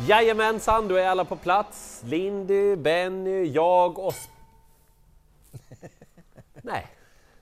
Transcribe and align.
Jajamensan, 0.00 0.88
då 0.88 0.94
är 0.94 1.06
alla 1.06 1.24
på 1.24 1.36
plats. 1.36 2.02
Lindy, 2.06 2.76
Benny, 2.76 3.44
jag 3.44 3.98
och... 3.98 4.14
Nej, 6.62 6.86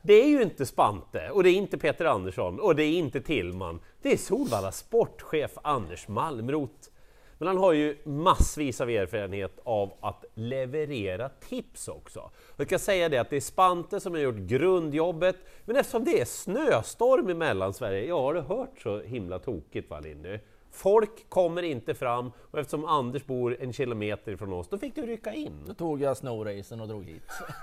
det 0.02 0.12
är 0.12 0.28
ju 0.28 0.42
inte 0.42 0.66
Spante 0.66 1.30
och 1.30 1.42
det 1.42 1.50
är 1.50 1.54
inte 1.54 1.78
Peter 1.78 2.04
Andersson 2.04 2.60
och 2.60 2.76
det 2.76 2.82
är 2.82 2.98
inte 2.98 3.20
Tillman. 3.20 3.80
Det 4.02 4.12
är 4.12 4.16
Solvalla 4.16 4.72
sportchef 4.72 5.50
Anders 5.62 6.08
Malmrot. 6.08 6.90
Men 7.38 7.48
han 7.48 7.56
har 7.56 7.72
ju 7.72 7.96
massvis 8.04 8.80
av 8.80 8.90
erfarenhet 8.90 9.58
av 9.64 9.92
att 10.00 10.24
leverera 10.34 11.28
tips 11.28 11.88
också. 11.88 12.30
Jag 12.56 12.66
ska 12.66 12.78
säga 12.78 13.08
det 13.08 13.18
att 13.18 13.30
det 13.30 13.36
är 13.36 13.40
Spante 13.40 14.00
som 14.00 14.12
har 14.12 14.20
gjort 14.20 14.36
grundjobbet, 14.36 15.36
men 15.64 15.76
eftersom 15.76 16.04
det 16.04 16.20
är 16.20 16.24
snöstorm 16.24 17.30
i 17.30 17.34
Mellansverige, 17.34 18.06
ja 18.06 18.20
har 18.20 18.34
du 18.34 18.40
hört 18.40 18.80
så 18.82 19.00
himla 19.00 19.38
tokigt 19.38 19.90
va 19.90 20.00
Lindy? 20.00 20.38
Folk 20.74 21.28
kommer 21.30 21.62
inte 21.62 21.94
fram 21.94 22.32
och 22.50 22.58
eftersom 22.58 22.84
Anders 22.84 23.24
bor 23.26 23.56
en 23.60 23.72
kilometer 23.72 24.32
ifrån 24.32 24.52
oss, 24.52 24.68
då 24.68 24.78
fick 24.78 24.94
du 24.94 25.02
rycka 25.06 25.32
in. 25.34 25.64
Då 25.66 25.74
tog 25.74 26.00
jag 26.02 26.16
snowracen 26.16 26.80
och 26.80 26.88
drog 26.88 27.04
hit. 27.04 27.22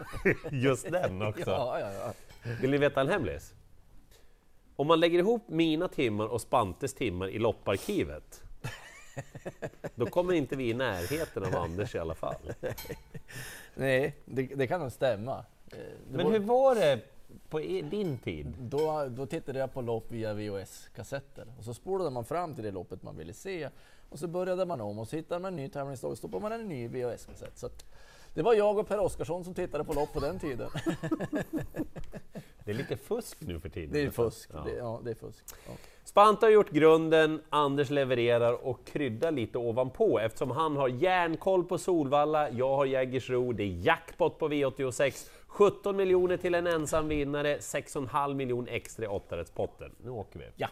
Just 0.51 0.91
den 0.91 1.21
också. 1.21 1.49
Ja, 1.49 1.79
ja, 1.79 1.91
ja. 1.93 2.13
Vill 2.61 2.71
ni 2.71 2.77
veta 2.77 3.01
en 3.01 3.07
hemlis? 3.09 3.53
Om 4.75 4.87
man 4.87 4.99
lägger 4.99 5.19
ihop 5.19 5.43
mina 5.49 5.87
timmar 5.87 6.27
och 6.27 6.41
Spantes 6.41 6.93
timmar 6.93 7.27
i 7.29 7.39
lopparkivet, 7.39 8.43
då 9.95 10.05
kommer 10.05 10.33
inte 10.33 10.55
vi 10.55 10.69
i 10.69 10.73
närheten 10.73 11.43
av 11.43 11.55
Anders 11.55 11.95
i 11.95 11.99
alla 11.99 12.15
fall. 12.15 12.53
Nej, 13.75 14.15
det, 14.25 14.41
det 14.41 14.67
kan 14.67 14.81
nog 14.81 14.91
stämma. 14.91 15.45
Eh, 15.71 15.77
det 15.77 16.17
Men 16.17 16.25
var- 16.25 16.31
hur 16.33 16.39
var 16.39 16.75
det 16.75 16.99
på 17.49 17.59
din 17.59 18.17
tid? 18.17 18.55
Då, 18.59 19.07
då 19.09 19.25
tittade 19.25 19.59
jag 19.59 19.73
på 19.73 19.81
lopp 19.81 20.11
via 20.11 20.33
VHS-kassetter 20.33 21.47
och 21.57 21.63
så 21.63 21.73
spolade 21.73 22.09
man 22.09 22.25
fram 22.25 22.55
till 22.55 22.63
det 22.63 22.71
loppet 22.71 23.03
man 23.03 23.17
ville 23.17 23.33
se 23.33 23.69
och 24.09 24.19
så 24.19 24.27
började 24.27 24.65
man 24.65 24.81
om 24.81 24.99
och 24.99 25.07
så 25.07 25.15
hittade 25.15 25.41
man 25.41 25.53
en 25.53 25.55
ny 25.55 25.69
tävlingsdag 25.69 26.07
och 26.07 26.17
stoppade 26.17 26.41
man 26.41 26.51
en 26.51 26.67
ny 26.67 26.87
VHS-kassett. 26.87 27.57
Så 27.57 27.69
det 28.33 28.41
var 28.41 28.53
jag 28.53 28.77
och 28.77 28.87
Per 28.87 28.99
Oskarsson 28.99 29.43
som 29.43 29.53
tittade 29.53 29.83
på 29.83 29.93
lopp 29.93 30.13
på 30.13 30.19
den 30.19 30.39
tiden. 30.39 30.69
Det 32.65 32.73
är 32.73 32.77
lite 32.77 32.97
fusk 32.97 33.37
nu 33.41 33.59
för 33.59 33.69
tiden. 33.69 33.93
Det 33.93 34.01
är 34.01 34.09
fusk. 34.09 34.49
Ja. 34.53 34.63
Det, 34.65 34.75
ja, 34.75 35.01
det 35.03 35.11
är 35.11 35.15
fusk. 35.15 35.45
Ja. 35.67 35.73
Spante 36.03 36.45
har 36.45 36.51
gjort 36.51 36.69
grunden, 36.69 37.41
Anders 37.49 37.89
levererar 37.89 38.67
och 38.67 38.85
kryddar 38.85 39.31
lite 39.31 39.57
ovanpå 39.57 40.19
eftersom 40.19 40.51
han 40.51 40.77
har 40.77 40.87
järnkoll 40.87 41.63
på 41.63 41.77
Solvalla, 41.77 42.49
jag 42.49 42.75
har 42.75 42.85
Jägersro, 42.85 43.53
det 43.53 43.63
är 43.63 43.67
jackpot 43.67 44.39
på 44.39 44.49
V86, 44.49 45.29
17 45.59 45.95
miljoner 45.95 46.37
till 46.37 46.55
en 46.55 46.67
ensam 46.67 47.07
vinnare, 47.07 47.57
6,5 47.57 48.33
miljoner 48.33 48.71
extra 48.71 49.05
i 49.05 49.07
åttarättspotten. 49.07 49.91
Nu 50.03 50.09
åker 50.09 50.39
vi! 50.39 50.45
Ja. 50.55 50.67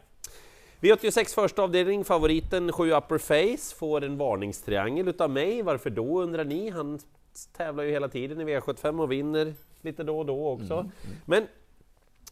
V86 0.79 1.35
första 1.35 1.63
avdelning, 1.63 2.03
favoriten 2.03 2.71
7 2.71 2.91
Upper 2.91 3.17
Face 3.17 3.75
får 3.75 4.03
en 4.03 4.17
varningstriangel 4.17 5.07
utav 5.07 5.29
mig. 5.29 5.61
Varför 5.61 5.89
då 5.89 6.21
undrar 6.21 6.43
ni? 6.45 6.69
Han 6.69 6.99
tävlar 7.57 7.83
ju 7.83 7.91
hela 7.91 8.07
tiden 8.07 8.41
i 8.41 8.45
V75 8.45 9.01
och 9.01 9.11
vinner 9.11 9.53
lite 9.81 10.03
då 10.03 10.19
och 10.19 10.25
då 10.25 10.47
också. 10.47 10.89
Men 11.25 11.47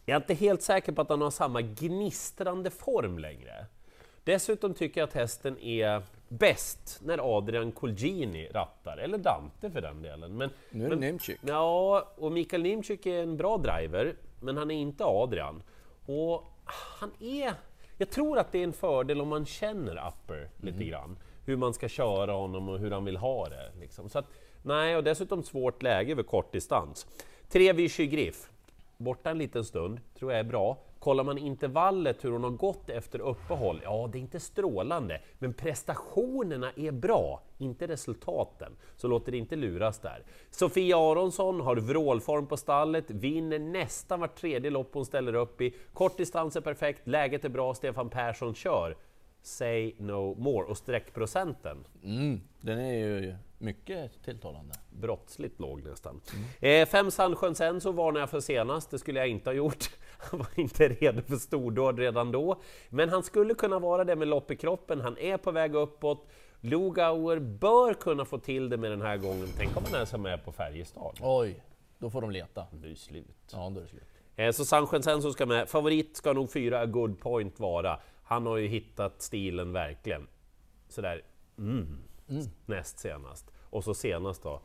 jag 0.04 0.14
är 0.14 0.20
inte 0.20 0.34
helt 0.34 0.62
säker 0.62 0.92
på 0.92 1.00
att 1.00 1.08
han 1.08 1.22
har 1.22 1.30
samma 1.30 1.60
gnistrande 1.60 2.70
form 2.70 3.18
längre. 3.18 3.66
Dessutom 4.24 4.74
tycker 4.74 5.00
jag 5.00 5.08
att 5.08 5.14
hästen 5.14 5.58
är 5.58 6.02
bäst 6.28 7.00
när 7.04 7.36
Adrian 7.36 7.72
Colgjini 7.72 8.48
rattar, 8.48 8.96
eller 8.96 9.18
Dante 9.18 9.70
för 9.70 9.80
den 9.80 10.02
delen. 10.02 10.36
Men, 10.36 10.50
Nu 10.70 10.84
är 10.84 10.90
det 10.90 10.96
men, 10.96 11.00
Nimczyk. 11.08 11.38
Ja, 11.40 12.08
och 12.16 12.32
Mikael 12.32 12.62
Nimczyk 12.62 13.06
är 13.06 13.22
en 13.22 13.36
bra 13.36 13.58
driver, 13.58 14.14
men 14.40 14.56
han 14.56 14.70
är 14.70 14.74
inte 14.74 15.04
Adrian. 15.04 15.62
Och 16.06 16.44
han 17.00 17.10
är... 17.20 17.54
Jag 17.98 18.10
tror 18.10 18.38
att 18.38 18.52
det 18.52 18.58
är 18.58 18.64
en 18.64 18.72
fördel 18.72 19.20
om 19.20 19.28
man 19.28 19.46
känner 19.46 20.08
Upper 20.08 20.48
lite 20.60 20.84
grann. 20.84 21.18
Hur 21.44 21.56
man 21.56 21.74
ska 21.74 21.88
köra 21.88 22.32
honom 22.32 22.68
och 22.68 22.78
hur 22.78 22.90
han 22.90 23.04
vill 23.04 23.16
ha 23.16 23.48
det. 23.48 23.72
Liksom. 23.80 24.08
Så 24.08 24.18
att, 24.18 24.26
nej, 24.62 24.96
och 24.96 25.04
dessutom 25.04 25.42
svårt 25.42 25.82
läge 25.82 26.12
över 26.12 26.22
kort 26.22 26.52
distans. 26.52 27.06
Tre 27.48 27.72
Vichy 27.72 28.06
Griff. 28.06 28.50
Borta 28.96 29.30
en 29.30 29.38
liten 29.38 29.64
stund, 29.64 30.00
tror 30.18 30.32
jag 30.32 30.40
är 30.40 30.44
bra. 30.44 30.78
Kollar 31.06 31.24
man 31.24 31.38
intervallet, 31.38 32.24
hur 32.24 32.30
hon 32.30 32.44
har 32.44 32.50
gått 32.50 32.90
efter 32.90 33.18
uppehåll, 33.18 33.80
ja, 33.84 34.08
det 34.12 34.18
är 34.18 34.20
inte 34.20 34.40
strålande, 34.40 35.20
men 35.38 35.54
prestationerna 35.54 36.72
är 36.76 36.92
bra, 36.92 37.42
inte 37.58 37.86
resultaten. 37.86 38.72
Så 38.96 39.08
låter 39.08 39.32
det 39.32 39.38
inte 39.38 39.56
luras 39.56 39.98
där. 39.98 40.22
Sofia 40.50 40.98
Aronsson 40.98 41.60
har 41.60 41.76
vrålform 41.76 42.46
på 42.46 42.56
stallet, 42.56 43.10
vinner 43.10 43.58
nästan 43.58 44.20
vart 44.20 44.34
tredje 44.36 44.70
lopp 44.70 44.90
hon 44.92 45.04
ställer 45.04 45.34
upp 45.34 45.60
i. 45.60 45.74
Kort 45.92 46.16
distans 46.16 46.56
är 46.56 46.60
perfekt, 46.60 47.06
läget 47.06 47.44
är 47.44 47.48
bra, 47.48 47.74
Stefan 47.74 48.10
Persson 48.10 48.54
kör. 48.54 48.96
Say 49.46 49.94
no 49.98 50.34
more. 50.38 50.66
Och 50.66 50.76
streckprocenten, 50.78 51.84
Mm, 52.04 52.40
den 52.60 52.78
är 52.78 52.92
ju 52.94 53.34
mycket 53.58 54.22
tilltalande. 54.24 54.74
brottsligt 54.90 55.60
låg 55.60 55.82
nästan. 55.84 56.20
Eh, 56.60 56.88
fem 56.88 57.10
Sandsjön 57.10 57.54
sen 57.54 57.80
så 57.80 57.92
varnade 57.92 58.20
jag 58.20 58.30
för 58.30 58.40
senast, 58.40 58.90
det 58.90 58.98
skulle 58.98 59.18
jag 59.18 59.28
inte 59.28 59.50
ha 59.50 59.54
gjort. 59.54 59.90
Han 60.18 60.38
var 60.38 60.48
inte 60.54 60.88
redo 60.88 61.22
för 61.22 61.36
stordåd 61.36 61.98
redan 61.98 62.32
då. 62.32 62.60
Men 62.88 63.08
han 63.08 63.22
skulle 63.22 63.54
kunna 63.54 63.78
vara 63.78 64.04
det 64.04 64.16
med 64.16 64.28
lopp 64.28 64.50
i 64.50 64.56
kroppen, 64.56 65.00
han 65.00 65.18
är 65.18 65.36
på 65.36 65.50
väg 65.50 65.74
uppåt. 65.74 66.26
Lugauer 66.60 67.38
bör 67.38 67.94
kunna 67.94 68.24
få 68.24 68.38
till 68.38 68.68
det 68.68 68.76
med 68.76 68.90
den 68.90 69.02
här 69.02 69.16
gången. 69.16 69.48
Tänk 69.56 69.76
om 69.76 69.82
han 69.84 69.94
ens 69.94 70.14
är 70.14 70.18
med 70.18 70.44
på 70.44 70.52
Färjestad. 70.52 71.18
Oj, 71.20 71.62
då 71.98 72.10
får 72.10 72.20
de 72.20 72.30
leta. 72.30 72.66
Det 72.72 72.90
är 72.90 72.94
slut. 72.94 73.36
Ja, 73.52 73.70
då 73.74 73.80
är 73.80 73.82
det 73.84 73.88
slut. 73.88 74.02
Eh, 74.36 74.50
Så 74.50 74.64
Sandsjön 74.64 75.32
ska 75.32 75.46
med. 75.46 75.68
Favorit 75.68 76.16
ska 76.16 76.32
nog 76.32 76.52
fyra 76.52 76.86
Good 76.86 77.20
Point 77.20 77.60
vara. 77.60 78.00
Han 78.26 78.46
har 78.46 78.56
ju 78.56 78.68
hittat 78.68 79.22
stilen 79.22 79.72
verkligen. 79.72 80.26
Sådär, 80.88 81.22
mm, 81.58 81.98
näst 82.66 82.98
senast. 82.98 83.50
Och 83.70 83.84
så 83.84 83.94
senast 83.94 84.42
då, 84.42 84.60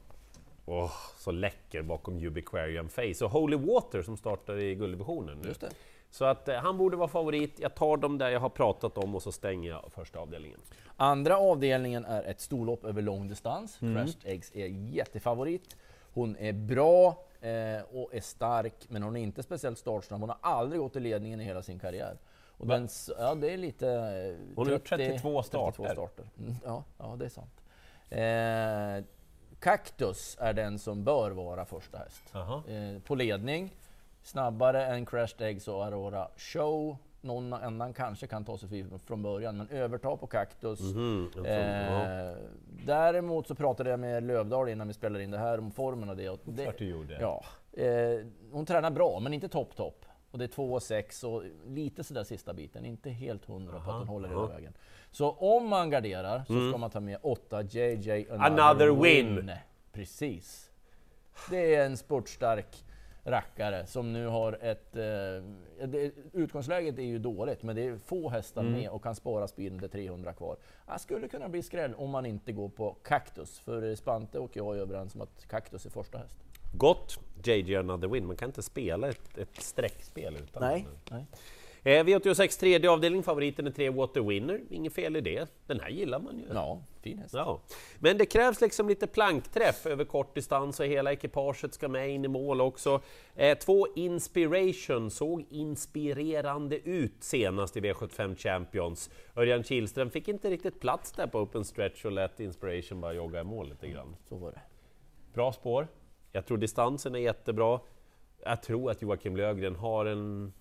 åh, 0.65 0.91
så 1.17 1.31
läcker 1.31 1.81
bakom 1.81 2.17
Ubiquarium 2.17 2.89
Face. 2.89 3.25
Och 3.25 3.31
Holy 3.31 3.57
Water 3.57 4.01
som 4.01 4.17
startar 4.17 4.57
i 4.57 4.75
gulddivisionen 4.75 5.37
nu. 5.37 5.47
Just 5.47 5.61
det. 5.61 5.69
Så 6.09 6.25
att 6.25 6.47
eh, 6.47 6.55
han 6.55 6.77
borde 6.77 6.97
vara 6.97 7.07
favorit. 7.07 7.59
Jag 7.59 7.75
tar 7.75 7.97
dem 7.97 8.17
där 8.17 8.29
jag 8.29 8.39
har 8.39 8.49
pratat 8.49 8.97
om 8.97 9.15
och 9.15 9.21
så 9.21 9.31
stänger 9.31 9.69
jag 9.69 9.91
första 9.91 10.19
avdelningen. 10.19 10.59
Andra 10.95 11.37
avdelningen 11.37 12.05
är 12.05 12.23
ett 12.23 12.41
storlopp 12.41 12.85
över 12.85 13.01
lång 13.01 13.27
distans. 13.27 13.77
Crashed 13.79 14.21
Eggs 14.23 14.51
är 14.55 14.67
jättefavorit. 14.67 15.75
Hon 16.13 16.35
är 16.35 16.53
bra 16.53 17.25
eh, 17.41 17.81
och 17.91 18.15
är 18.15 18.21
stark, 18.21 18.73
men 18.87 19.03
hon 19.03 19.15
är 19.15 19.21
inte 19.21 19.43
speciellt 19.43 19.77
startsnabb. 19.77 20.19
Hon 20.19 20.29
har 20.29 20.37
aldrig 20.41 20.81
gått 20.81 20.95
i 20.95 20.99
ledningen 20.99 21.41
i 21.41 21.43
hela 21.43 21.63
sin 21.63 21.79
karriär. 21.79 22.17
Och 22.61 22.67
den, 22.67 22.87
ja, 23.19 23.35
det 23.35 23.53
är 23.53 23.57
lite... 23.57 23.87
Hon 24.55 24.65
har 24.67 24.73
gjort 24.73 24.87
32 24.89 25.43
starter. 25.43 25.83
32 25.83 25.93
starter. 25.93 26.25
Mm, 26.39 26.55
ja, 26.65 26.83
ja, 26.97 27.15
det 27.19 27.25
är 27.25 27.29
sant. 27.29 27.61
Eh, 28.09 29.05
Cactus 29.59 30.37
är 30.39 30.53
den 30.53 30.79
som 30.79 31.03
bör 31.03 31.31
vara 31.31 31.65
första 31.65 31.97
häst. 31.97 32.21
Eh, 32.67 33.01
på 33.01 33.15
ledning, 33.15 33.75
snabbare 34.23 34.85
än 34.85 35.05
Crashed 35.05 35.41
Eggs 35.47 35.67
och 35.67 35.85
Aurora 35.85 36.27
Show. 36.37 36.97
Någon 37.21 37.53
annan 37.53 37.93
kanske 37.93 38.27
kan 38.27 38.45
ta 38.45 38.57
sig 38.57 38.69
fri 38.69 38.85
från 39.05 39.21
början, 39.23 39.57
men 39.57 39.69
överta 39.69 40.17
på 40.17 40.27
Cactus. 40.27 40.79
Tror- 41.33 41.47
ja. 41.47 42.29
Eh, 42.29 42.35
däremot 42.85 43.47
så 43.47 43.55
pratade 43.55 43.89
jag 43.89 43.99
med 43.99 44.23
Lövdahl 44.23 44.69
innan 44.69 44.87
vi 44.87 44.93
spelade 44.93 45.23
in 45.23 45.31
det 45.31 45.37
här 45.37 45.59
om 45.59 45.71
formen 45.71 46.09
och 46.09 46.17
det. 46.17 46.29
Och 46.29 46.39
det 46.45 46.63
gjorde. 46.85 47.17
ja, 47.21 47.43
eh, 47.83 48.25
hon 48.51 48.65
tränar 48.65 48.91
bra, 48.91 49.19
men 49.19 49.33
inte 49.33 49.49
topp 49.49 49.75
topp. 49.75 50.05
Och 50.31 50.37
det 50.37 50.45
är 50.45 50.47
2 50.47 50.73
och 50.73 50.83
6 50.83 51.23
och 51.23 51.43
lite 51.67 52.03
sådär 52.03 52.23
sista 52.23 52.53
biten, 52.53 52.85
inte 52.85 53.09
helt 53.09 53.45
hundra 53.45 53.79
på 53.79 53.91
att 53.91 53.97
hon 53.97 54.07
håller 54.07 54.29
hela 54.29 54.47
vägen. 54.47 54.73
Så 55.11 55.31
om 55.31 55.67
man 55.67 55.89
garderar 55.89 56.43
så 56.47 56.69
ska 56.69 56.77
man 56.77 56.89
ta 56.89 56.99
med 56.99 57.17
8 57.21 57.61
JJ 57.61 58.27
Another, 58.29 58.63
Another 58.63 59.03
win. 59.03 59.51
Precis. 59.91 60.71
Det 61.49 61.75
är 61.75 61.85
en 61.85 61.97
spurtstark 61.97 62.83
rackare 63.23 63.85
som 63.85 64.13
nu 64.13 64.27
har 64.27 64.57
ett... 64.61 64.95
Eh, 64.95 65.87
det, 65.87 66.11
utgångsläget 66.33 66.97
är 66.97 67.03
ju 67.03 67.19
dåligt, 67.19 67.63
men 67.63 67.75
det 67.75 67.85
är 67.85 67.97
få 67.97 68.29
hästar 68.29 68.63
med 68.63 68.89
och 68.89 69.03
kan 69.03 69.15
spara 69.15 69.47
speeden 69.47 69.79
till 69.79 69.89
300 69.89 70.33
kvar. 70.33 70.57
Det 70.93 70.99
skulle 70.99 71.27
kunna 71.27 71.49
bli 71.49 71.63
skräll 71.63 71.93
om 71.95 72.09
man 72.09 72.25
inte 72.25 72.51
går 72.51 72.69
på 72.69 72.97
Cactus, 73.03 73.59
för 73.59 73.95
Spante 73.95 74.39
och 74.39 74.55
jag 74.55 74.77
är 74.77 74.81
överens 74.81 75.15
om 75.15 75.21
att 75.21 75.47
Cactus 75.47 75.85
är 75.85 75.89
första 75.89 76.17
häst. 76.17 76.37
Gott, 76.73 77.19
JJ 77.43 77.75
Another 77.75 78.07
Win. 78.07 78.27
Man 78.27 78.35
kan 78.35 78.49
inte 78.49 78.63
spela 78.63 79.09
ett, 79.09 79.37
ett 79.37 79.61
streckspel 79.61 80.35
utan 80.35 80.63
Nej. 80.63 80.87
Nej. 81.11 81.25
Eh, 81.83 82.03
V86 82.03 82.59
tredje 82.59 82.89
avdelning, 82.89 83.23
favoriten 83.23 83.67
är 83.67 83.71
3 83.71 83.89
Water 83.89 84.21
Winner. 84.21 84.61
Inget 84.69 84.93
fel 84.93 85.15
i 85.15 85.21
det. 85.21 85.51
Den 85.67 85.79
här 85.79 85.89
gillar 85.89 86.19
man 86.19 86.37
ju. 86.37 86.45
Ja, 86.53 86.83
fin 87.01 87.17
häst. 87.17 87.33
Ja. 87.33 87.61
Men 87.99 88.17
det 88.17 88.25
krävs 88.25 88.61
liksom 88.61 88.89
lite 88.89 89.07
plankträff 89.07 89.85
över 89.85 90.05
kort 90.05 90.35
distans 90.35 90.79
och 90.79 90.85
hela 90.85 91.11
ekipaget 91.11 91.73
ska 91.73 91.87
med 91.87 92.09
in 92.09 92.25
i 92.25 92.27
mål 92.27 92.61
också. 92.61 93.01
Eh, 93.35 93.57
två 93.57 93.87
Inspiration 93.95 95.11
såg 95.11 95.45
inspirerande 95.49 96.89
ut 96.89 97.23
senast 97.23 97.77
i 97.77 97.79
V75 97.79 98.35
Champions. 98.35 99.09
Örjan 99.35 99.63
Kihlström 99.63 100.09
fick 100.09 100.27
inte 100.27 100.49
riktigt 100.49 100.79
plats 100.79 101.11
där 101.11 101.27
på 101.27 101.39
open 101.39 101.65
stretch 101.65 102.05
och 102.05 102.11
lät 102.11 102.39
Inspiration 102.39 103.01
bara 103.01 103.13
jogga 103.13 103.39
i 103.41 103.43
mål 103.43 103.69
lite 103.69 103.87
grann. 103.87 104.15
Så 104.29 104.35
var 104.35 104.51
det. 104.51 104.61
Bra 105.33 105.53
spår. 105.53 105.87
Jag 106.31 106.45
tror 106.45 106.57
distansen 106.57 107.15
är 107.15 107.19
jättebra. 107.19 107.79
Jag 108.45 108.63
tror 108.63 108.91
att 108.91 109.01
Joakim 109.01 109.35
Lögren 109.35 109.75
har 109.75 110.05
en 110.05 110.53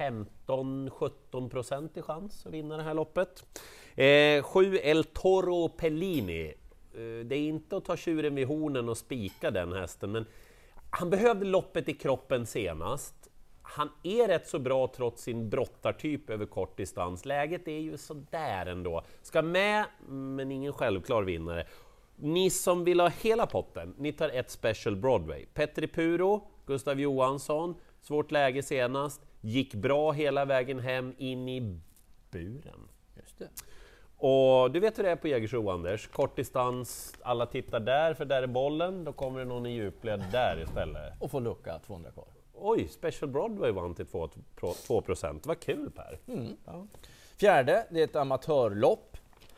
15-17 0.00 1.50
procent 1.50 1.96
i 1.96 2.02
chans 2.02 2.46
att 2.46 2.52
vinna 2.52 2.76
det 2.76 2.82
här 2.82 2.94
loppet. 2.94 3.60
Eh, 3.94 4.44
El 4.82 5.04
Toro 5.04 5.68
Pellini. 5.68 6.54
Eh, 6.94 7.24
det 7.24 7.36
är 7.36 7.48
inte 7.48 7.76
att 7.76 7.84
ta 7.84 7.96
tjuren 7.96 8.34
vid 8.34 8.46
hornen 8.46 8.88
och 8.88 8.98
spika 8.98 9.50
den 9.50 9.72
hästen, 9.72 10.12
men 10.12 10.26
han 10.90 11.10
behövde 11.10 11.46
loppet 11.46 11.88
i 11.88 11.92
kroppen 11.92 12.46
senast. 12.46 13.14
Han 13.62 13.90
är 14.02 14.28
rätt 14.28 14.48
så 14.48 14.58
bra 14.58 14.92
trots 14.96 15.22
sin 15.22 15.50
brottartyp 15.50 16.30
över 16.30 16.46
kort 16.46 16.76
distans. 16.76 17.24
Läget 17.24 17.68
är 17.68 17.78
ju 17.78 17.96
sådär 17.96 18.66
ändå. 18.66 19.04
Ska 19.22 19.42
med, 19.42 19.84
men 20.08 20.52
ingen 20.52 20.72
självklar 20.72 21.22
vinnare. 21.22 21.66
Ni 22.16 22.50
som 22.50 22.84
vill 22.84 23.00
ha 23.00 23.08
hela 23.08 23.46
potten, 23.46 23.94
ni 23.98 24.12
tar 24.12 24.28
ett 24.28 24.50
Special 24.50 24.96
Broadway. 24.96 25.46
Petri 25.54 25.86
Puro, 25.86 26.48
Gustav 26.66 27.00
Johansson, 27.00 27.74
svårt 28.00 28.30
läge 28.30 28.62
senast, 28.62 29.20
gick 29.40 29.74
bra 29.74 30.12
hela 30.12 30.44
vägen 30.44 30.78
hem 30.78 31.14
in 31.18 31.48
i 31.48 31.80
buren. 32.30 32.88
Just 33.16 33.38
det. 33.38 33.48
Och 34.16 34.70
du 34.70 34.80
vet 34.80 34.98
hur 34.98 35.02
det 35.02 35.10
är 35.10 35.16
på 35.16 35.28
Jägersro 35.28 35.70
Anders, 35.70 36.06
kort 36.06 36.36
distans, 36.36 37.14
alla 37.22 37.46
tittar 37.46 37.80
där 37.80 38.14
för 38.14 38.24
där 38.24 38.42
är 38.42 38.46
bollen, 38.46 39.04
då 39.04 39.12
kommer 39.12 39.38
det 39.38 39.44
någon 39.44 39.66
i 39.66 39.70
djupled 39.70 40.24
där 40.32 40.62
istället. 40.62 41.14
Och 41.18 41.30
få 41.30 41.40
lucka 41.40 41.78
200 41.78 42.10
kvar. 42.10 42.26
Oj, 42.54 42.88
Special 42.88 43.30
Broadway 43.30 43.70
vann 43.70 43.94
till 43.94 44.06
2 44.06 44.28
2 44.86 45.00
procent. 45.00 45.46
Vad 45.46 45.60
kul 45.60 45.90
Per! 45.90 46.18
Ja. 46.66 46.86
Fjärde, 47.36 47.86
det 47.90 48.00
är 48.00 48.04
ett 48.04 48.16
amatörlopp. 48.16 49.16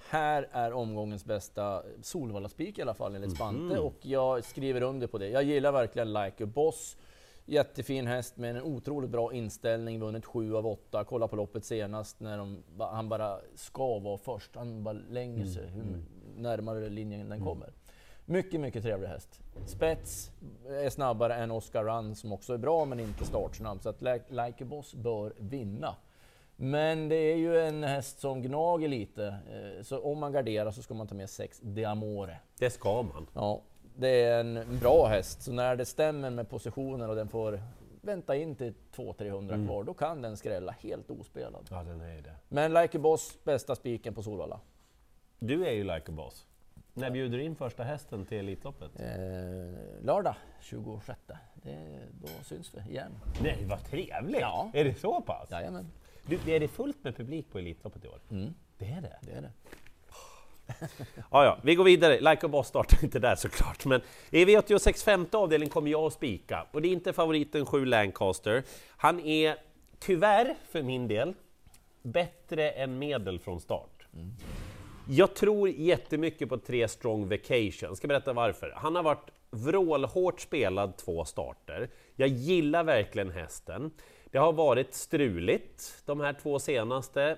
Här 0.08 0.48
är 0.52 0.72
omgångens 0.72 1.24
bästa 1.24 1.82
Solvalla 2.02 2.48
spik 2.48 2.78
i 2.78 2.82
alla 2.82 2.94
fall 2.94 3.14
enligt 3.14 3.34
Spante 3.34 3.78
och 3.78 3.96
jag 4.02 4.44
skriver 4.44 4.82
under 4.82 5.06
på 5.06 5.18
det. 5.18 5.28
Jag 5.28 5.42
gillar 5.42 5.72
verkligen 5.72 6.12
Like 6.12 6.44
a 6.44 6.46
Boss. 6.46 6.96
Jättefin 7.44 8.06
häst 8.06 8.36
med 8.36 8.56
en 8.56 8.62
otroligt 8.62 9.10
bra 9.10 9.32
inställning, 9.32 10.00
vunnit 10.00 10.24
7 10.26 10.56
av 10.56 10.66
8. 10.66 11.04
Kolla 11.04 11.28
på 11.28 11.36
loppet 11.36 11.64
senast 11.64 12.20
när 12.20 12.38
de, 12.38 12.62
han 12.78 13.08
bara 13.08 13.38
ska 13.54 13.98
vara 13.98 14.18
först. 14.18 14.56
Han 14.56 14.84
bara 14.84 14.92
länger 15.10 15.46
sig 15.46 15.66
hur 15.68 16.02
närmare 16.36 16.88
linjen 16.88 17.28
den 17.28 17.44
kommer. 17.44 17.72
Mycket, 18.26 18.60
mycket 18.60 18.82
trevlig 18.82 19.08
häst. 19.08 19.40
Spets 19.66 20.30
är 20.68 20.90
snabbare 20.90 21.34
än 21.34 21.50
Oscar 21.50 21.84
Run 21.84 22.14
som 22.14 22.32
också 22.32 22.54
är 22.54 22.58
bra 22.58 22.84
men 22.84 23.00
inte 23.00 23.24
startsnabb. 23.24 23.82
Så 23.82 23.88
att 23.88 24.02
Like 24.30 24.64
Boss 24.64 24.94
bör 24.94 25.32
vinna. 25.38 25.94
Men 26.56 27.08
det 27.08 27.16
är 27.16 27.36
ju 27.36 27.58
en 27.60 27.84
häst 27.84 28.20
som 28.20 28.42
gnager 28.42 28.88
lite. 28.88 29.26
eh, 29.26 29.82
Så 29.82 29.98
om 30.02 30.18
man 30.18 30.32
garderar 30.32 30.70
så 30.70 30.82
ska 30.82 30.94
man 30.94 31.06
ta 31.06 31.14
med 31.14 31.30
6 31.30 31.60
De 31.62 31.84
Amore. 31.84 32.38
Det 32.58 32.70
ska 32.70 33.02
man. 33.02 33.26
Ja, 33.34 33.60
det 33.96 34.08
är 34.22 34.40
en 34.40 34.78
bra 34.80 35.06
häst. 35.06 35.42
Så 35.42 35.52
när 35.52 35.76
det 35.76 35.84
stämmer 35.84 36.30
med 36.30 36.48
positionen 36.48 37.10
och 37.10 37.16
den 37.16 37.28
får 37.28 37.62
vänta 38.00 38.36
in 38.36 38.54
till 38.56 38.74
200-300 38.96 39.66
kvar, 39.66 39.84
då 39.84 39.94
kan 39.94 40.22
den 40.22 40.36
skrälla 40.36 40.72
helt 40.80 41.10
ospelad. 41.10 41.66
Ja, 41.70 41.82
den 41.82 42.00
är 42.00 42.22
det. 42.22 42.34
Men 42.48 42.74
Like 42.74 42.98
a 42.98 43.00
Boss, 43.00 43.38
bästa 43.44 43.74
spiken 43.74 44.14
på 44.14 44.22
Solvalla. 44.22 44.60
Du 45.38 45.66
är 45.66 45.72
ju 45.72 45.84
like 45.84 46.04
a 46.08 46.12
boss. 46.12 46.46
När 46.94 47.10
bjuder 47.10 47.38
du 47.38 47.44
in 47.44 47.56
första 47.56 47.82
hästen 47.82 48.26
till 48.26 48.38
Elitloppet? 48.38 49.00
Eh, 49.00 50.04
lördag 50.04 50.34
26. 50.60 51.20
Det, 51.54 51.98
då 52.20 52.28
syns 52.44 52.74
vi 52.74 52.90
igen. 52.90 53.12
Nej, 53.42 53.64
vad 53.64 53.84
trevligt! 53.84 54.40
Ja. 54.40 54.70
Är 54.74 54.84
det 54.84 54.94
så 54.94 55.20
pass? 55.20 55.50
Jajamän, 55.50 55.86
Du, 56.26 56.52
är 56.54 56.60
det 56.60 56.68
fullt 56.68 57.04
med 57.04 57.16
publik 57.16 57.50
på 57.52 57.58
Elitloppet 57.58 58.04
i 58.04 58.08
år? 58.08 58.20
Mm. 58.30 58.54
Det 58.78 58.84
är 58.84 59.00
det? 59.02 59.18
det 59.22 59.32
är 59.32 59.42
det. 59.42 59.50
Ja, 61.30 61.44
ja, 61.44 61.58
vi 61.62 61.74
går 61.74 61.84
vidare. 61.84 62.20
Like 62.20 62.46
a 62.46 62.48
Boss 62.48 62.68
startar 62.68 63.04
inte 63.04 63.18
där 63.18 63.36
såklart, 63.36 63.84
men 63.84 64.00
i 64.30 64.44
V86 64.44 65.04
femte 65.04 65.36
avdelning 65.36 65.68
kommer 65.68 65.90
jag 65.90 66.06
att 66.06 66.12
spika. 66.12 66.66
Och 66.72 66.82
det 66.82 66.88
är 66.88 66.92
inte 66.92 67.12
favoriten 67.12 67.66
7 67.66 67.84
Lancaster. 67.84 68.62
Han 68.96 69.20
är, 69.20 69.56
tyvärr 69.98 70.54
för 70.70 70.82
min 70.82 71.08
del, 71.08 71.34
bättre 72.02 72.70
än 72.70 72.98
medel 72.98 73.38
från 73.38 73.60
start. 73.60 74.06
Jag 75.08 75.34
tror 75.34 75.68
jättemycket 75.68 76.48
på 76.48 76.58
tre 76.58 76.88
strong 76.88 77.28
vacation. 77.28 77.96
Ska 77.96 78.08
berätta 78.08 78.32
varför. 78.32 78.72
Han 78.76 78.96
har 78.96 79.02
varit 79.02 79.30
vrålhårt 79.50 80.40
spelad 80.40 80.96
två 80.96 81.24
starter. 81.24 81.90
Jag 82.16 82.28
gillar 82.28 82.84
verkligen 82.84 83.30
hästen. 83.30 83.90
Det 84.30 84.38
har 84.38 84.52
varit 84.52 84.94
struligt 84.94 86.02
de 86.06 86.20
här 86.20 86.32
två 86.42 86.58
senaste. 86.58 87.36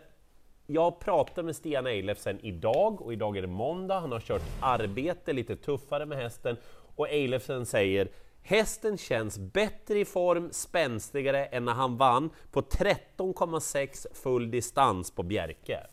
Jag 0.66 1.00
pratade 1.00 1.42
med 1.42 1.56
Stian 1.56 1.86
Eilefsen 1.86 2.40
idag 2.40 3.02
och 3.02 3.12
idag 3.12 3.36
är 3.36 3.42
det 3.42 3.48
måndag. 3.48 4.00
Han 4.00 4.12
har 4.12 4.20
kört 4.20 4.42
arbete 4.60 5.32
lite 5.32 5.56
tuffare 5.56 6.06
med 6.06 6.18
hästen 6.18 6.56
och 6.96 7.08
Eilefsen 7.08 7.66
säger 7.66 8.08
Hästen 8.42 8.98
känns 8.98 9.38
bättre 9.38 9.98
i 9.98 10.04
form, 10.04 10.48
spänstigare 10.52 11.46
än 11.46 11.64
när 11.64 11.72
han 11.72 11.96
vann 11.96 12.30
på 12.50 12.60
13,6 12.60 14.06
full 14.14 14.50
distans 14.50 15.10
på 15.10 15.22
Bjerke. 15.22 15.86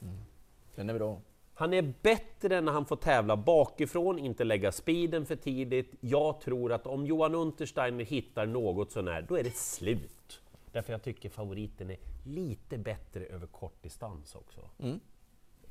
Den 0.76 0.90
är 0.90 0.94
bra. 0.94 1.22
Han 1.54 1.74
är 1.74 1.94
bättre 2.02 2.62
när 2.62 2.72
han 2.72 2.86
får 2.86 2.96
tävla 2.96 3.38
bakifrån, 3.38 4.20
inte 4.20 4.44
lägga 4.44 4.72
speeden 4.72 5.26
för 5.26 5.36
tidigt. 5.36 5.96
Jag 6.00 6.42
tror 6.42 6.72
att 6.72 6.88
om 6.88 7.06
Johan 7.06 7.36
Untersteiner 7.36 8.04
hittar 8.06 8.46
något 8.46 8.92
sånär, 8.92 9.26
då 9.30 9.38
är 9.38 9.44
det 9.44 9.56
slut. 9.56 10.21
Därför 10.72 10.94
jag 10.94 11.04
tycker 11.04 11.30
favoriten 11.30 11.90
är 11.90 11.98
lite 12.26 12.78
bättre 12.78 13.26
över 13.26 13.48
kortdistans 13.48 14.36
också. 14.36 14.62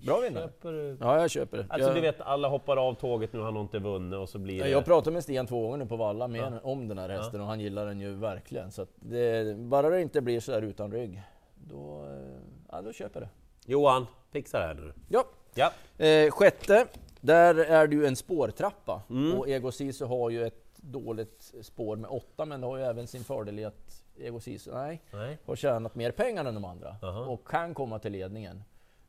Bra 0.06 0.20
vinnare. 0.20 0.44
Köper? 0.47 0.97
Ja, 1.00 1.20
jag 1.20 1.31
köper 1.31 1.58
det. 1.58 1.67
Alltså 1.69 1.88
jag, 1.88 1.97
du 1.97 2.00
vet, 2.00 2.20
alla 2.20 2.49
hoppar 2.49 2.76
av 2.76 2.94
tåget 2.94 3.32
nu, 3.32 3.41
han 3.41 3.55
har 3.55 3.62
inte 3.62 3.79
vunnit 3.79 4.19
och 4.19 4.29
så 4.29 4.38
blir 4.38 4.62
det... 4.62 4.70
Jag 4.70 4.85
pratade 4.85 5.14
med 5.14 5.23
Stian 5.23 5.47
två 5.47 5.62
gånger 5.62 5.76
nu 5.76 5.87
på 5.87 5.97
Valla 5.97 6.29
med 6.29 6.61
om 6.62 6.88
den 6.88 6.99
här 6.99 7.08
hästen 7.08 7.41
och 7.41 7.47
han 7.47 7.61
gillar 7.61 7.87
den 7.87 8.00
ju 8.00 8.14
verkligen. 8.14 8.70
Så 8.70 8.87
det, 8.94 9.56
bara 9.56 9.88
det 9.88 10.02
inte 10.02 10.20
blir 10.20 10.41
så 10.41 10.52
här 10.52 10.62
utan 10.62 10.93
rygg, 10.93 11.23
då, 11.55 12.05
eh, 12.05 12.41
ja, 12.70 12.82
då 12.82 12.93
köper 12.93 13.20
jag 13.20 13.29
det. 13.29 13.73
Johan, 13.73 14.06
fixa 14.31 14.58
det 14.58 14.67
här 14.67 14.75
nu. 14.75 14.93
Ja. 15.08 15.25
Ja. 15.55 15.73
Eh, 16.05 16.31
sjätte, 16.31 16.87
där 17.20 17.55
är 17.55 17.87
det 17.87 17.96
ju 17.96 18.06
en 18.06 18.17
spårtrappa. 18.17 19.03
Mm. 19.11 19.38
Och 19.38 19.49
Ego 19.49 19.73
Sisu 19.73 20.05
har 20.05 20.31
ju 20.31 20.46
ett 20.46 20.76
dåligt 20.76 21.55
spår 21.62 21.96
med 21.96 22.11
åtta, 22.11 22.44
men 22.44 22.61
det 22.61 22.67
har 22.67 22.76
ju 22.76 22.85
även 22.85 23.06
sin 23.06 23.25
fördel 23.25 23.58
i 23.58 23.64
att 23.64 24.05
Ego 24.20 24.40
Sisu, 24.40 24.70
nej, 24.75 25.00
Nej. 25.12 25.38
har 25.44 25.56
tjänat 25.56 25.94
mer 25.94 26.11
pengar 26.11 26.44
än 26.44 26.55
de 26.55 26.64
andra 26.64 26.96
Aha. 27.02 27.20
och 27.20 27.49
kan 27.49 27.75
komma 27.75 27.99
till 27.99 28.12
ledningen. 28.12 28.62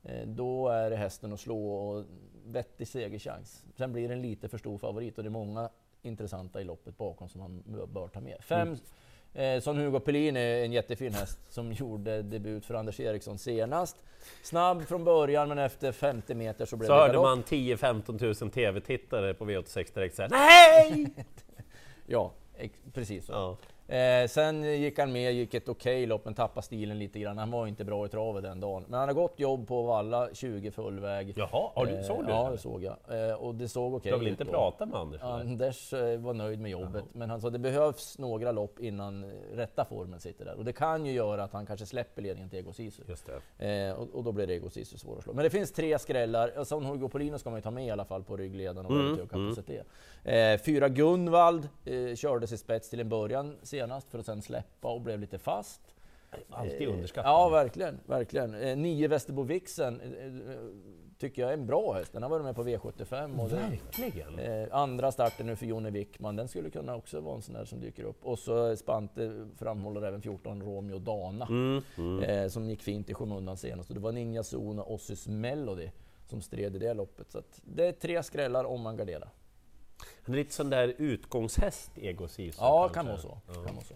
Eh, 0.03 0.27
då 0.27 0.69
är 0.69 0.89
det 0.89 0.95
hästen 0.95 1.33
att 1.33 1.39
slå 1.39 1.73
och 1.73 2.05
vettig 2.45 2.87
segerchans. 2.87 3.63
Sen 3.77 3.93
blir 3.93 4.07
det 4.07 4.13
en 4.13 4.21
lite 4.21 4.49
för 4.49 4.57
stor 4.57 4.77
favorit 4.77 5.17
och 5.17 5.23
det 5.23 5.27
är 5.27 5.31
många 5.31 5.69
intressanta 6.01 6.61
i 6.61 6.63
loppet 6.63 6.97
bakom 6.97 7.29
som 7.29 7.41
man 7.41 7.63
bör- 7.93 8.07
ta 8.07 8.19
med. 8.21 8.37
Fem, 8.43 8.67
Mm. 8.67 8.79
Eh, 9.33 9.61
som 9.61 9.77
Hugo 9.77 9.99
Pellin 9.99 10.37
är 10.37 10.63
en 10.65 10.71
jättefin 10.71 11.13
häst 11.13 11.39
som 11.49 11.71
gjorde 11.73 12.21
debut 12.21 12.65
för 12.65 12.73
Anders 12.73 12.99
Eriksson 12.99 13.37
senast. 13.37 14.03
Snabb 14.43 14.83
från 14.83 15.03
början 15.03 15.49
men 15.49 15.57
efter 15.57 15.91
50 15.91 16.35
meter 16.35 16.65
så 16.65 16.77
blev 16.77 16.87
Så 16.87 16.93
det 16.93 16.99
hörde 16.99 17.13
galopp. 17.13 17.25
man 17.25 17.43
10-15 17.43 18.41
000 18.41 18.51
TV-tittare 18.51 19.33
på 19.33 19.45
V86 19.45 19.93
direkt 19.93 20.15
säga 20.15 20.27
Nej! 20.31 21.13
Ja, 22.05 22.31
precis 22.93 23.25
så. 23.25 23.31
ja. 23.33 23.57
Eh, 23.91 24.27
sen 24.27 24.63
gick 24.63 24.99
han 24.99 25.11
med, 25.11 25.33
gick 25.33 25.53
ett 25.53 25.69
okej 25.69 26.05
lopp 26.05 26.25
men 26.25 26.33
tappade 26.33 26.65
stilen 26.65 26.99
lite 26.99 27.19
grann. 27.19 27.37
Han 27.37 27.51
var 27.51 27.67
inte 27.67 27.85
bra 27.85 28.05
i 28.05 28.09
travet 28.09 28.43
den 28.43 28.59
dagen. 28.59 28.85
Men 28.87 28.99
han 28.99 29.09
har 29.09 29.13
gått 29.15 29.39
jobb 29.39 29.67
på 29.67 29.81
Valla, 29.83 30.29
20 30.33 30.71
fullväg. 30.71 31.33
Jaha, 31.37 31.71
har 31.75 31.85
du, 31.85 32.03
såg 32.03 32.25
du 32.25 32.31
Ja, 32.31 32.49
det? 32.51 32.57
såg 32.57 32.83
jag. 32.83 32.97
Eh, 33.29 33.33
och 33.35 33.55
det 33.55 33.67
såg 33.67 33.93
okej 33.93 34.09
Du 34.09 34.13
har 34.15 34.19
väl 34.19 34.27
ut 34.27 34.31
inte 34.31 34.43
då. 34.43 34.49
pratat 34.51 34.89
med 34.89 34.99
Anders? 34.99 35.21
eller? 35.21 35.31
Anders 35.31 35.93
eh, 35.93 36.19
var 36.19 36.33
nöjd 36.33 36.59
med 36.59 36.71
jobbet, 36.71 37.03
men 37.13 37.29
han 37.29 37.41
sa 37.41 37.49
det 37.49 37.59
behövs 37.59 38.17
några 38.19 38.51
lopp 38.51 38.79
innan 38.79 39.23
eh, 39.23 39.29
rätta 39.55 39.85
formen 39.85 40.19
sitter 40.19 40.45
där. 40.45 40.55
Och 40.57 40.65
det 40.65 40.73
kan 40.73 41.05
ju 41.05 41.11
göra 41.11 41.43
att 41.43 41.53
han 41.53 41.65
kanske 41.65 41.85
släpper 41.85 42.21
ledningen 42.21 42.49
till 42.49 42.59
Ego 42.59 42.73
Sisu. 42.73 43.03
Just 43.07 43.29
det. 43.57 43.87
Eh, 43.89 43.93
och, 43.99 44.07
och 44.15 44.23
då 44.23 44.31
blir 44.31 44.47
det 44.47 44.53
Ego 44.53 44.69
Sisu 44.69 44.97
svår 44.97 45.17
att 45.17 45.23
slå. 45.23 45.33
Men 45.33 45.43
det 45.43 45.49
finns 45.49 45.71
tre 45.71 45.99
skrällar. 45.99 46.63
Som 46.63 46.85
Hugo 46.85 47.09
Polino 47.09 47.37
ska 47.39 47.49
man 47.49 47.57
ju 47.57 47.61
ta 47.63 47.71
med 47.71 47.85
i 47.85 47.89
alla 47.91 48.05
fall 48.05 48.23
på 48.23 48.37
ryggledaren 48.37 48.85
och 48.85 48.91
Mm, 48.91 49.17
hög 49.17 49.29
kapacitet. 49.29 49.87
Eh, 50.23 50.57
fyra 50.65 50.89
Gunvald 50.89 51.69
eh, 51.85 52.15
kördes 52.15 52.51
i 52.51 52.57
spets 52.57 52.89
till 52.89 52.99
en 52.99 53.09
början 53.09 53.57
senast 53.81 54.09
för 54.11 54.19
att 54.19 54.25
sen 54.25 54.41
släppa 54.41 54.87
och 54.93 55.01
blev 55.01 55.19
lite 55.19 55.37
fast. 55.39 55.81
Alltid 56.49 56.81
Eh, 56.87 56.93
underskattat. 56.93 57.29
Ja, 57.29 57.49
verkligen. 57.49 57.99
verkligen. 58.05 58.53
Eh, 58.55 58.77
nio 58.77 59.07
Västerbo 59.07 59.43
Vixen 59.43 60.01
eh, 60.01 60.53
tycker 61.17 61.41
jag 61.41 61.49
är 61.49 61.53
en 61.53 61.65
bra 61.65 61.93
häst. 61.93 62.13
Den 62.13 62.23
har 62.23 62.29
varit 62.29 62.43
med 62.45 62.55
på 62.55 62.63
V75. 62.63 63.39
Och 63.41 63.49
det, 63.49 63.55
Verkligen! 63.55 64.39
Eh, 64.39 64.67
andra 64.71 65.11
starten 65.11 65.45
nu 65.45 65.55
för 65.55 65.65
Jonny 65.65 65.89
Wickman, 65.89 66.35
den 66.35 66.47
skulle 66.47 66.69
kunna 66.69 66.95
också 66.95 67.19
vara 67.19 67.35
en 67.35 67.41
sån 67.41 67.53
där 67.53 67.65
som 67.65 67.79
dyker 67.79 68.03
upp. 68.03 68.25
Och 68.25 68.39
så 68.39 68.75
Spante 68.75 69.47
framhåller 69.57 70.01
även 70.01 70.21
14 70.21 70.61
Romeo 70.63 70.99
Dana, 70.99 71.45
Mm, 71.45 71.83
mm. 71.97 72.23
eh, 72.23 72.47
som 72.47 72.69
gick 72.69 72.81
fint 72.83 73.09
i 73.09 73.13
skymundan 73.13 73.57
senast. 73.57 73.89
Och 73.89 73.95
det 73.95 74.01
var 74.01 74.11
Ninja 74.11 74.43
Zon 74.43 74.79
och 74.79 74.93
Ossis 74.93 75.27
Melody 75.27 75.89
som 76.27 76.41
stred 76.41 76.75
i 76.75 76.79
det 76.79 76.93
loppet. 76.93 77.31
Så 77.31 77.37
att 77.37 77.61
det 77.63 77.87
är 77.87 77.91
tre 77.91 78.23
skrällar 78.23 78.63
om 78.63 78.81
man 78.81 78.97
garderar. 78.97 79.29
Han 80.23 80.35
är 80.35 80.39
lite 80.39 80.53
sån 80.53 80.69
där 80.69 80.93
utgångshäst, 80.97 81.91
Ego 81.95 82.27
Sisu. 82.27 82.57
Ja, 82.59 82.89
kanske. 82.93 82.95
kan 82.95 83.05
vara 83.07 83.17
så. 83.17 83.37
Kan 83.65 83.75
vara 83.75 83.85
så. 83.85 83.93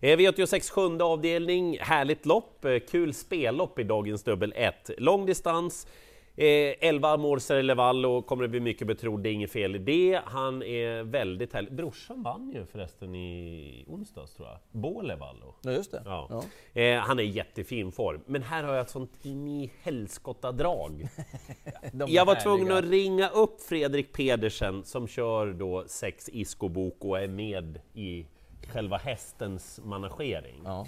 Eh, 0.00 0.16
V86 0.16 0.70
sjunde 0.70 1.04
avdelning, 1.04 1.78
härligt 1.80 2.26
lopp, 2.26 2.64
eh, 2.64 2.78
kul 2.78 3.14
spellopp 3.14 3.78
i 3.78 3.82
dagens 3.82 4.22
dubbel 4.22 4.52
1. 4.56 4.90
Lång 4.98 5.26
distans, 5.26 5.86
Eh, 6.36 6.74
11 6.80 7.16
Morser 7.16 7.62
Levallo 7.62 8.22
kommer 8.22 8.42
det 8.42 8.48
bli 8.48 8.60
mycket 8.60 8.86
betrodd, 8.86 9.22
det 9.22 9.28
är 9.28 9.32
inget 9.32 9.50
fel 9.50 9.76
i 9.76 9.78
det. 9.78 10.20
Han 10.24 10.62
är 10.62 11.02
väldigt 11.02 11.52
härlig. 11.52 11.72
Brorsan 11.74 12.22
vann 12.22 12.50
ju 12.54 12.66
förresten 12.66 13.14
i 13.14 13.84
onsdags 13.88 14.34
tror 14.34 14.48
jag. 14.48 14.58
Bo 14.70 15.00
Levallo. 15.00 15.54
Ja, 15.62 15.72
just 15.72 15.90
det. 15.90 16.02
Ja. 16.04 16.42
Eh, 16.72 16.98
han 16.98 17.18
är 17.18 17.22
i 17.22 17.28
jättefin 17.28 17.92
form. 17.92 18.20
Men 18.26 18.42
här 18.42 18.64
har 18.64 18.74
jag 18.74 18.80
ett 18.80 18.90
sånt 18.90 19.24
in 19.24 19.48
i 19.48 19.72
helskotta-drag. 19.82 21.08
De 21.92 22.02
är 22.10 22.14
Jag 22.14 22.24
var 22.24 22.34
tvungen 22.34 22.72
att 22.72 22.84
ringa 22.84 23.28
upp 23.28 23.60
Fredrik 23.60 24.12
Pedersen 24.12 24.84
som 24.84 25.08
kör 25.08 25.52
då 25.52 25.84
sex 25.86 26.28
Iskobok 26.28 27.04
och 27.04 27.18
är 27.18 27.28
med 27.28 27.80
i 27.94 28.26
själva 28.68 28.96
hästens 28.96 29.80
managering. 29.84 30.62
Ja. 30.64 30.86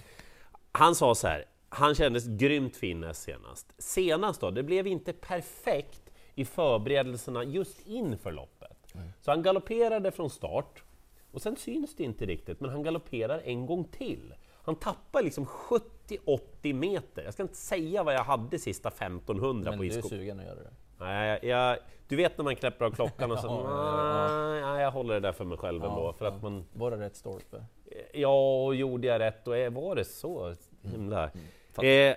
Han 0.72 0.94
sa 0.94 1.14
så 1.14 1.26
här, 1.28 1.44
han 1.68 1.94
kändes 1.94 2.26
grymt 2.26 2.76
fin 2.76 3.00
näst 3.00 3.22
senast. 3.22 3.72
Senast 3.78 4.40
då, 4.40 4.50
det 4.50 4.62
blev 4.62 4.86
inte 4.86 5.12
perfekt 5.12 6.02
i 6.34 6.44
förberedelserna 6.44 7.44
just 7.44 7.86
inför 7.86 8.32
loppet. 8.32 8.94
Så 9.20 9.30
han 9.30 9.42
galopperade 9.42 10.10
från 10.10 10.30
start, 10.30 10.82
och 11.30 11.42
sen 11.42 11.56
syns 11.56 11.96
det 11.96 12.04
inte 12.04 12.26
riktigt, 12.26 12.60
men 12.60 12.70
han 12.70 12.82
galopperar 12.82 13.42
en 13.44 13.66
gång 13.66 13.84
till. 13.84 14.34
Han 14.62 14.76
tappar 14.76 15.22
liksom 15.22 15.46
70-80 15.46 16.72
meter. 16.72 17.24
Jag 17.24 17.32
ska 17.32 17.42
inte 17.42 17.56
säga 17.56 18.02
vad 18.02 18.14
jag 18.14 18.24
hade 18.24 18.58
sista 18.58 18.88
1500 18.88 19.70
Men 19.70 19.78
på 19.78 19.82
du 19.84 19.98
är 19.98 20.02
sugen 20.02 20.40
att 20.40 20.46
göra 20.46 20.62
det? 20.62 20.70
Nej, 20.98 21.40
jag, 21.42 21.78
du 22.08 22.16
vet 22.16 22.38
när 22.38 22.44
man 22.44 22.56
knäpper 22.56 22.84
av 22.84 22.90
klockan 22.90 23.32
och 23.32 23.38
så... 23.38 23.46
Ja, 23.66 24.28
ja, 24.28 24.50
nej, 24.50 24.60
nej, 24.60 24.82
jag 24.82 24.90
håller 24.90 25.14
det 25.14 25.20
där 25.20 25.32
för 25.32 25.44
mig 25.44 25.58
själv 25.58 25.84
ändå. 25.84 26.12
För 26.12 26.24
att 26.26 26.42
man, 26.42 26.64
Var 26.72 26.90
det 26.90 26.96
rätt 26.96 27.16
stolpe? 27.16 27.64
ja, 28.12 28.64
och 28.64 28.74
gjorde 28.74 29.06
jag 29.06 29.18
rätt? 29.18 29.48
Och 29.48 29.54
var 29.72 29.94
det 29.96 30.04
så 30.04 30.54
himla... 30.86 31.30
Fattar. 31.72 31.88
Eh, 31.88 32.14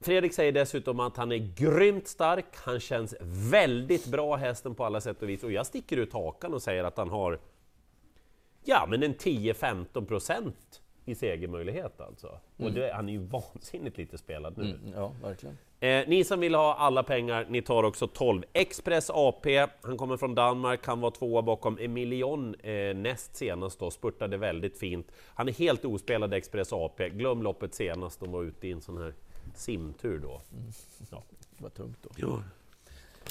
Fredrik 0.00 0.34
säger 0.34 0.52
dessutom 0.52 1.00
att 1.00 1.16
han 1.16 1.32
är 1.32 1.52
grymt 1.56 2.08
stark, 2.08 2.46
han 2.54 2.80
känns 2.80 3.14
väldigt 3.50 4.06
bra 4.06 4.36
hästen 4.36 4.74
på 4.74 4.84
alla 4.84 5.00
sätt 5.00 5.22
och 5.22 5.28
vis. 5.28 5.42
Och 5.42 5.52
jag 5.52 5.66
sticker 5.66 5.96
ut 5.96 6.12
hakan 6.12 6.54
och 6.54 6.62
säger 6.62 6.84
att 6.84 6.96
han 6.96 7.10
har 7.10 7.38
ja, 8.64 8.86
men 8.88 9.02
en 9.02 9.14
10-15 9.14 10.04
procent 10.04 10.82
i 11.04 11.14
segermöjlighet 11.14 12.00
alltså. 12.00 12.40
Och 12.56 12.72
det, 12.72 12.92
han 12.94 13.08
är 13.08 13.12
ju 13.12 13.18
vansinnigt 13.18 13.98
lite 13.98 14.18
spelad 14.18 14.58
nu. 14.58 14.64
Mm, 14.64 14.92
ja, 14.94 15.12
verkligen. 15.22 15.58
Eh, 15.80 16.08
ni 16.08 16.24
som 16.24 16.40
vill 16.40 16.54
ha 16.54 16.74
alla 16.74 17.02
pengar, 17.02 17.46
ni 17.48 17.62
tar 17.62 17.82
också 17.82 18.06
12. 18.06 18.42
Express 18.52 19.10
AP, 19.10 19.66
han 19.82 19.96
kommer 19.96 20.16
från 20.16 20.34
Danmark, 20.34 20.86
han 20.86 21.00
var 21.00 21.10
tvåa 21.10 21.42
bakom 21.42 21.78
Emilion 21.78 22.54
eh, 22.54 22.96
näst 22.96 23.36
senast 23.36 23.78
då, 23.78 23.90
spurtade 23.90 24.36
väldigt 24.36 24.78
fint. 24.78 25.12
Han 25.34 25.48
är 25.48 25.52
helt 25.52 25.84
ospelad 25.84 26.34
Express 26.34 26.72
AP, 26.72 27.08
glöm 27.08 27.42
loppet 27.42 27.74
senast, 27.74 28.20
de 28.20 28.32
var 28.32 28.42
ute 28.42 28.68
i 28.68 28.72
en 28.72 28.80
sån 28.80 28.98
här 28.98 29.14
simtur 29.54 30.18
då. 30.18 30.40
Ja. 31.10 31.22
Det 31.56 31.62
var 31.62 31.70
tungt 31.70 31.98
då. 32.02 32.10
Ja. 32.16 32.42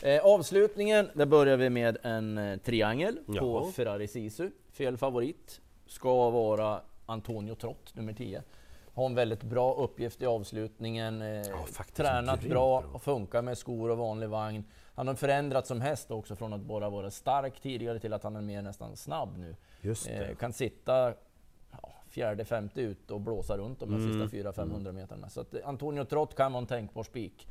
Eh, 0.09 0.25
avslutningen, 0.25 1.09
där 1.13 1.25
börjar 1.25 1.57
vi 1.57 1.69
med 1.69 1.97
en 2.03 2.37
eh, 2.37 2.57
triangel 2.57 3.19
på 3.25 3.33
Jaha. 3.33 3.71
Ferrari 3.71 4.07
Sisu. 4.07 4.49
Fel 4.71 4.97
favorit 4.97 5.61
ska 5.87 6.29
vara 6.29 6.81
Antonio 7.05 7.55
Trott, 7.55 7.95
nummer 7.95 8.13
10. 8.13 8.43
Har 8.97 9.05
en 9.05 9.15
väldigt 9.15 9.43
bra 9.43 9.73
uppgift 9.73 10.21
i 10.21 10.25
avslutningen. 10.25 11.21
Eh, 11.21 11.43
faktiskt 11.71 11.97
tränat 11.97 12.41
bra 12.41 12.81
bra. 12.81 12.91
och 12.93 13.01
funkar 13.03 13.41
med 13.41 13.57
skor 13.57 13.89
och 13.89 13.97
vanlig 13.97 14.29
vagn. 14.29 14.63
Han 14.95 15.07
har 15.07 15.15
förändrats 15.15 15.67
som 15.67 15.81
häst 15.81 16.11
också 16.11 16.35
från 16.35 16.53
att 16.53 16.61
bara 16.61 16.89
vara 16.89 17.11
stark 17.11 17.59
tidigare 17.59 17.99
till 17.99 18.13
att 18.13 18.23
han 18.23 18.35
är 18.35 18.41
mer 18.41 18.61
nästan 18.61 18.95
snabb 18.95 19.37
nu. 19.37 19.55
Eh, 20.07 20.35
kan 20.35 20.53
sitta 20.53 21.13
ja, 21.71 21.93
fjärde, 22.07 22.45
femte 22.45 22.81
ut 22.81 23.11
och 23.11 23.21
blåsa 23.21 23.57
runt 23.57 23.79
de 23.79 23.93
här 23.93 23.99
Mm, 23.99 24.29
sista 24.29 24.61
400-500 24.61 24.91
meterna. 24.91 25.29
Så 25.29 25.41
att 25.41 25.53
eh, 25.53 25.59
Antonio 25.65 26.03
Trott 26.03 26.35
kan 26.35 26.53
vara 26.53 26.61
en 26.61 26.67
tänkbar 26.67 27.03
spik. 27.03 27.47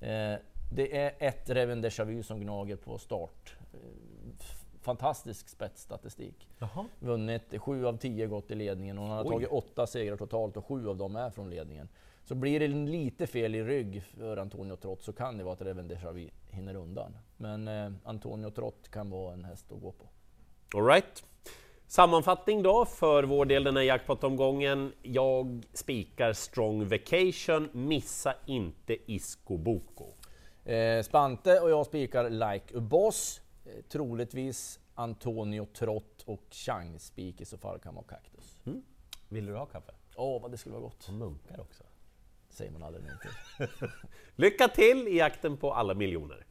Eh, 0.00 0.34
det 0.72 0.96
är 0.98 1.12
ett 1.18 1.50
Reven 1.50 1.84
Déjà 1.84 2.04
Vu 2.04 2.22
som 2.22 2.40
gnager 2.40 2.76
på 2.76 2.98
start. 2.98 3.56
Fantastisk 4.80 5.48
spetsstatistik. 5.48 6.48
Jaha. 6.58 6.86
Vunnit 6.98 7.54
7 7.58 7.86
av 7.86 7.96
10 7.96 8.26
gått 8.26 8.50
i 8.50 8.54
ledningen 8.54 8.98
och 8.98 9.06
han 9.06 9.16
har 9.16 9.24
Oj. 9.24 9.30
tagit 9.30 9.48
åtta 9.48 9.86
segrar 9.86 10.16
totalt 10.16 10.56
och 10.56 10.66
sju 10.66 10.88
av 10.88 10.96
dem 10.96 11.16
är 11.16 11.30
från 11.30 11.50
ledningen. 11.50 11.88
Så 12.24 12.34
blir 12.34 12.60
det 12.60 12.68
lite 12.68 13.26
fel 13.26 13.54
i 13.54 13.62
rygg 13.62 14.02
för 14.02 14.36
Antonio 14.36 14.76
Trott 14.76 15.02
så 15.02 15.12
kan 15.12 15.38
det 15.38 15.44
vara 15.44 15.52
att 15.52 15.60
Déjà 15.60 16.12
Vu 16.12 16.30
hinner 16.50 16.74
undan. 16.74 17.16
Men 17.36 17.68
eh, 17.68 17.92
Antonio 18.04 18.50
Trott 18.50 18.88
kan 18.90 19.10
vara 19.10 19.32
en 19.32 19.44
häst 19.44 19.72
att 19.72 19.80
gå 19.80 19.92
på. 19.92 20.08
All 20.78 20.86
right. 20.86 21.24
Sammanfattning 21.86 22.62
då 22.62 22.84
för 22.84 23.22
vår 23.22 23.44
del 23.44 23.64
den 23.64 23.76
här 23.76 23.82
jackpot-omgången. 23.82 24.92
Jag 25.02 25.62
spikar 25.72 26.32
Strong 26.32 26.88
Vacation, 26.88 27.68
missa 27.72 28.34
inte 28.46 29.12
Isko 29.12 29.56
Boko. 29.56 30.06
Eh, 30.64 31.02
Spante 31.02 31.60
och 31.60 31.70
jag 31.70 31.86
spikar 31.86 32.30
Like 32.30 32.76
a 32.76 32.80
Boss. 32.80 33.40
Eh, 33.70 33.82
troligtvis 33.82 34.80
Antonio 34.94 35.66
Trott 35.66 36.22
och 36.22 36.46
Chang 36.50 36.98
spik 36.98 37.40
i 37.40 37.44
så 37.44 37.58
fall 37.58 37.78
kan 37.78 37.94
vara 37.94 38.04
Cactus. 38.04 38.58
Vill 39.28 39.46
du 39.46 39.56
ha 39.56 39.66
kaffe? 39.66 39.92
Åh, 40.16 40.42
vad 40.42 40.50
det 40.50 40.56
skulle 40.56 40.72
vara 40.72 40.82
gott. 40.82 41.08
Och 41.08 41.14
munkar 41.14 41.60
också. 41.60 41.84
Säger 42.48 42.70
man 42.70 42.82
aldrig 42.82 43.04
nej 43.04 43.14
till. 43.22 43.88
Lycka 44.36 44.68
till 44.68 45.08
i 45.08 45.16
jakten 45.16 45.56
på 45.56 45.74
alla 45.74 45.94
miljoner! 45.94 46.46